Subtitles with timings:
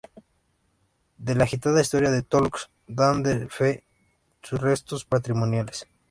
[1.19, 3.83] De la agitada historia de Tolox dan fe
[4.41, 5.85] sus restos patrimoniales.